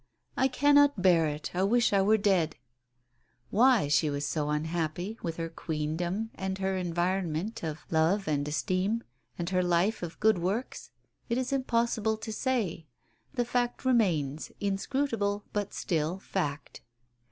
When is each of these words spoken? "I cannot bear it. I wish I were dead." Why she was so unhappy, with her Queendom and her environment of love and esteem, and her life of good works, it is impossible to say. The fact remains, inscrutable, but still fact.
"I 0.35 0.47
cannot 0.47 1.03
bear 1.03 1.27
it. 1.27 1.51
I 1.55 1.61
wish 1.61 1.93
I 1.93 2.01
were 2.01 2.17
dead." 2.17 2.55
Why 3.51 3.87
she 3.87 4.09
was 4.09 4.25
so 4.25 4.49
unhappy, 4.49 5.19
with 5.21 5.37
her 5.37 5.47
Queendom 5.47 6.31
and 6.33 6.57
her 6.57 6.75
environment 6.75 7.61
of 7.63 7.85
love 7.91 8.27
and 8.27 8.47
esteem, 8.47 9.03
and 9.37 9.51
her 9.51 9.61
life 9.61 10.01
of 10.01 10.19
good 10.19 10.39
works, 10.39 10.89
it 11.29 11.37
is 11.37 11.53
impossible 11.53 12.17
to 12.17 12.33
say. 12.33 12.87
The 13.35 13.45
fact 13.45 13.85
remains, 13.85 14.51
inscrutable, 14.59 15.43
but 15.53 15.71
still 15.71 16.17
fact. 16.17 16.81